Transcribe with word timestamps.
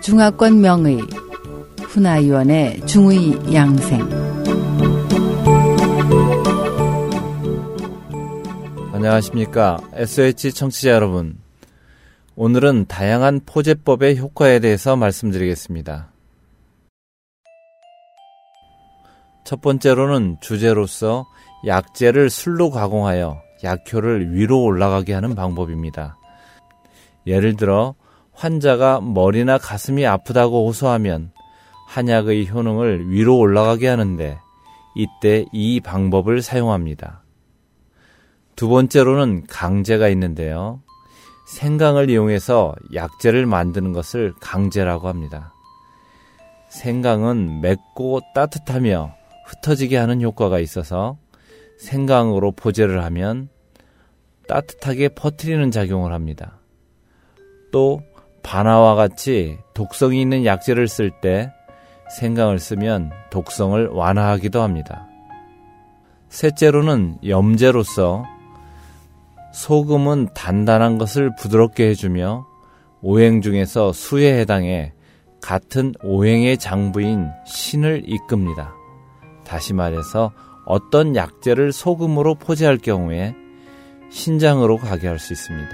중화권 0.00 0.60
명의 0.60 0.98
훈아위원의 1.82 2.86
중의 2.86 3.54
양생. 3.54 4.00
안녕하십니까. 8.92 9.78
SH 9.92 10.52
청취자 10.52 10.90
여러분. 10.90 11.38
오늘은 12.36 12.86
다양한 12.86 13.40
포제법의 13.44 14.18
효과에 14.18 14.60
대해서 14.60 14.96
말씀드리겠습니다. 14.96 16.10
첫 19.44 19.60
번째로는 19.60 20.38
주제로서 20.40 21.26
약재를 21.66 22.30
술로 22.30 22.70
가공하여 22.70 23.47
약효를 23.62 24.34
위로 24.34 24.62
올라가게 24.62 25.12
하는 25.12 25.34
방법입니다. 25.34 26.18
예를 27.26 27.56
들어 27.56 27.94
환자가 28.32 29.00
머리나 29.00 29.58
가슴이 29.58 30.06
아프다고 30.06 30.66
호소하면 30.66 31.32
한약의 31.88 32.48
효능을 32.50 33.10
위로 33.10 33.36
올라가게 33.38 33.88
하는데 33.88 34.38
이때 34.94 35.44
이 35.52 35.80
방법을 35.80 36.42
사용합니다. 36.42 37.22
두 38.56 38.68
번째로는 38.68 39.46
강제가 39.46 40.08
있는데요. 40.08 40.82
생강을 41.46 42.10
이용해서 42.10 42.74
약재를 42.94 43.46
만드는 43.46 43.92
것을 43.92 44.34
강제라고 44.40 45.08
합니다. 45.08 45.54
생강은 46.68 47.60
맵고 47.62 48.20
따뜻하며 48.34 49.14
흩어지게 49.46 49.96
하는 49.96 50.20
효과가 50.20 50.58
있어서 50.58 51.16
생강으로 51.78 52.52
포제를 52.52 53.02
하면 53.04 53.48
따뜻하게 54.46 55.10
퍼뜨리는 55.10 55.70
작용을 55.70 56.12
합니다. 56.12 56.58
또 57.70 58.02
바나와 58.42 58.94
같이 58.94 59.58
독성이 59.74 60.20
있는 60.22 60.44
약재를 60.44 60.88
쓸 60.88 61.10
때 61.20 61.52
생강을 62.18 62.58
쓰면 62.58 63.10
독성을 63.30 63.88
완화하기도 63.88 64.62
합니다. 64.62 65.06
셋째로는 66.30 67.18
염제로서 67.26 68.24
소금은 69.52 70.28
단단한 70.34 70.98
것을 70.98 71.34
부드럽게 71.36 71.88
해주며 71.88 72.46
오행 73.02 73.40
중에서 73.40 73.92
수에 73.92 74.38
해당해 74.40 74.92
같은 75.40 75.94
오행의 76.02 76.58
장부인 76.58 77.28
신을 77.46 78.02
이끕니다. 78.06 78.74
다시 79.44 79.72
말해서 79.72 80.32
어떤 80.68 81.16
약재를 81.16 81.72
소금으로 81.72 82.34
포제할 82.34 82.76
경우에 82.76 83.34
신장으로 84.10 84.76
가게 84.76 85.08
할 85.08 85.18
수 85.18 85.32
있습니다. 85.32 85.70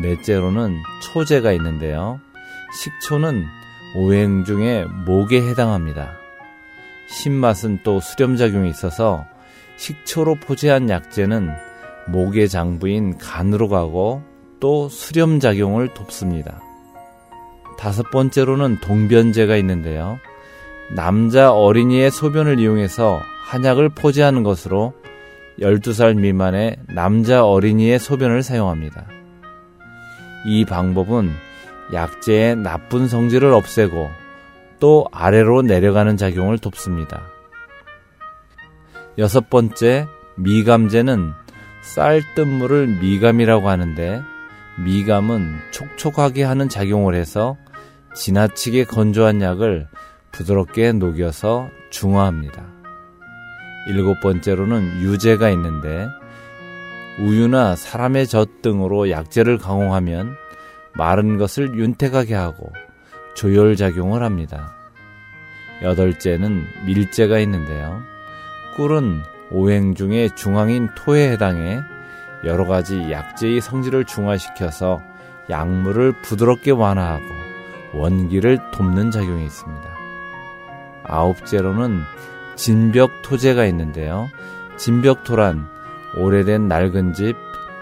넷째로는 0.00 0.78
초제가 1.02 1.52
있는데요. 1.52 2.18
식초는 2.80 3.44
오행 3.94 4.44
중에 4.44 4.86
목에 5.04 5.42
해당합니다. 5.42 6.12
신맛은 7.08 7.80
또 7.84 8.00
수렴작용이 8.00 8.70
있어서 8.70 9.26
식초로 9.76 10.36
포제한 10.36 10.88
약재는 10.88 11.50
목의 12.08 12.48
장부인 12.48 13.18
간으로 13.18 13.68
가고 13.68 14.22
또 14.60 14.88
수렴작용을 14.88 15.92
돕습니다. 15.92 16.62
다섯 17.78 18.10
번째로는 18.10 18.80
동변제가 18.80 19.56
있는데요. 19.56 20.18
남자 20.94 21.52
어린이의 21.52 22.10
소변을 22.10 22.58
이용해서 22.60 23.20
한약을 23.46 23.90
포제하는 23.90 24.42
것으로 24.42 24.92
12살 25.58 26.16
미만의 26.16 26.76
남자 26.94 27.46
어린이의 27.46 27.98
소변을 27.98 28.42
사용합니다. 28.42 29.06
이 30.44 30.64
방법은 30.64 31.30
약재의 31.94 32.56
나쁜 32.56 33.08
성질을 33.08 33.52
없애고 33.52 34.10
또 34.80 35.06
아래로 35.12 35.62
내려가는 35.62 36.16
작용을 36.16 36.58
돕습니다. 36.58 37.22
여섯 39.18 39.48
번째, 39.48 40.08
미감제는 40.36 41.32
쌀뜨물을 41.82 42.98
미감이라고 43.00 43.68
하는데 43.68 44.22
미감은 44.84 45.58
촉촉하게 45.70 46.42
하는 46.42 46.68
작용을 46.68 47.14
해서 47.14 47.56
지나치게 48.14 48.84
건조한 48.84 49.40
약을 49.40 49.88
부드럽게 50.32 50.92
녹여서 50.92 51.68
중화합니다. 51.90 52.64
일곱 53.88 54.20
번째로는 54.20 55.02
유제가 55.02 55.50
있는데 55.50 56.08
우유나 57.20 57.76
사람의 57.76 58.26
젖 58.26 58.62
등으로 58.62 59.10
약재를 59.10 59.58
강홍하면 59.58 60.34
마른 60.94 61.36
것을 61.36 61.76
윤택하게 61.76 62.34
하고 62.34 62.72
조혈작용을 63.34 64.22
합니다. 64.22 64.74
여덟째는 65.82 66.64
밀제가 66.86 67.38
있는데요. 67.40 68.00
꿀은 68.76 69.22
오행 69.50 69.94
중에 69.94 70.30
중앙인 70.34 70.88
토에 70.96 71.32
해당해 71.32 71.80
여러 72.44 72.66
가지 72.66 73.10
약재의 73.10 73.60
성질을 73.60 74.04
중화시켜서 74.04 75.00
약물을 75.50 76.22
부드럽게 76.22 76.70
완화하고 76.70 77.24
원기를 77.94 78.58
돕는 78.72 79.10
작용이 79.10 79.44
있습니다. 79.44 80.01
아홉째로는 81.04 82.00
진벽토제가 82.56 83.64
있는데요. 83.66 84.28
진벽토란 84.76 85.66
오래된 86.18 86.68
낡은 86.68 87.14
집 87.14 87.34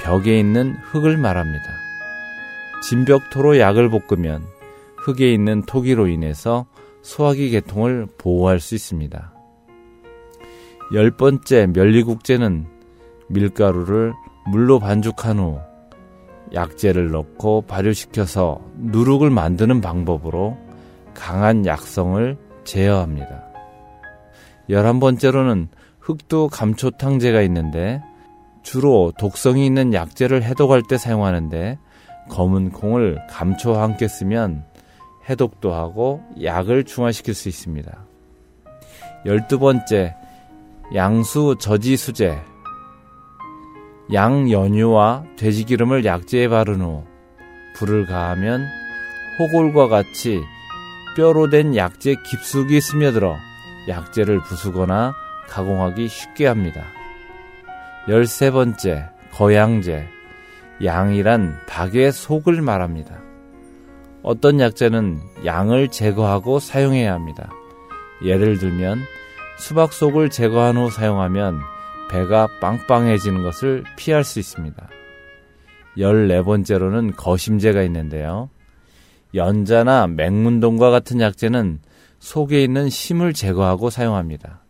벽에 0.00 0.38
있는 0.38 0.76
흙을 0.90 1.16
말합니다. 1.16 1.64
진벽토로 2.82 3.58
약을 3.58 3.90
볶으면 3.90 4.44
흙에 4.96 5.32
있는 5.32 5.62
토기로 5.62 6.08
인해서 6.08 6.66
소화기 7.02 7.50
계통을 7.50 8.06
보호할 8.18 8.60
수 8.60 8.74
있습니다. 8.74 9.32
열 10.94 11.10
번째 11.10 11.66
멸리국제는 11.66 12.66
밀가루를 13.28 14.14
물로 14.46 14.78
반죽한 14.78 15.38
후 15.38 15.60
약재를 16.54 17.10
넣고 17.10 17.62
발효시켜서 17.62 18.60
누룩을 18.76 19.30
만드는 19.30 19.80
방법으로 19.80 20.56
강한 21.14 21.66
약성을 21.66 22.38
제어합니다. 22.68 23.44
열한 24.68 25.00
번째로는 25.00 25.68
흑도 26.00 26.48
감초탕제가 26.48 27.40
있는데 27.42 28.02
주로 28.62 29.12
독성이 29.18 29.64
있는 29.64 29.94
약재를 29.94 30.42
해독할 30.42 30.82
때 30.82 30.98
사용하는데 30.98 31.78
검은 32.28 32.70
콩을 32.70 33.20
감초와 33.30 33.82
함께 33.82 34.06
쓰면 34.06 34.64
해독도 35.28 35.72
하고 35.72 36.22
약을 36.42 36.84
중화시킬 36.84 37.32
수 37.32 37.48
있습니다. 37.48 37.90
열두 39.24 39.58
번째, 39.58 40.14
양수 40.94 41.56
저지 41.58 41.96
수제. 41.96 42.38
양 44.12 44.50
연유와 44.50 45.24
돼지기름을 45.36 46.04
약재에 46.04 46.48
바른 46.48 46.80
후 46.80 47.04
불을 47.76 48.06
가하면 48.06 48.66
호골과 49.38 49.88
같이 49.88 50.42
뼈로 51.18 51.50
된 51.50 51.74
약재 51.74 52.14
깊숙이 52.22 52.80
스며들어 52.80 53.36
약재를 53.88 54.38
부수거나 54.38 55.14
가공하기 55.48 56.06
쉽게 56.06 56.46
합니다. 56.46 56.84
열세 58.06 58.52
번째, 58.52 59.08
거양제. 59.32 60.06
양이란 60.84 61.58
닭의 61.66 62.12
속을 62.12 62.62
말합니다. 62.62 63.18
어떤 64.22 64.60
약재는 64.60 65.18
양을 65.44 65.88
제거하고 65.88 66.60
사용해야 66.60 67.14
합니다. 67.14 67.50
예를 68.22 68.58
들면 68.58 69.00
수박 69.58 69.92
속을 69.92 70.30
제거한 70.30 70.76
후 70.76 70.88
사용하면 70.88 71.58
배가 72.12 72.46
빵빵해지는 72.60 73.42
것을 73.42 73.82
피할 73.96 74.22
수 74.22 74.38
있습니다. 74.38 74.88
열네 75.98 76.42
번째로는 76.42 77.16
거심제가 77.16 77.82
있는데요. 77.82 78.50
연자나 79.34 80.06
맹문동과 80.06 80.90
같은 80.90 81.20
약재는 81.20 81.80
속에 82.18 82.62
있는 82.62 82.90
심을 82.90 83.32
제거하고 83.32 83.90
사용합니다. 83.90 84.62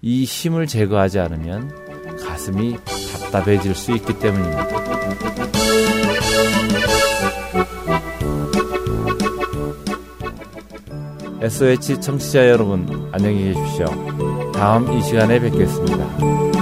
이 0.00 0.24
심을 0.24 0.66
제거하지 0.66 1.18
않으면 1.18 1.70
가슴이 2.24 2.76
답답해질 2.84 3.74
수 3.74 3.92
있기 3.92 4.18
때문입니다. 4.18 4.68
SOH 11.40 12.00
청취자 12.00 12.48
여러분, 12.48 13.08
안녕히 13.12 13.44
계십시오. 13.44 13.86
다음 14.52 14.92
이 14.92 15.02
시간에 15.02 15.38
뵙겠습니다. 15.38 16.57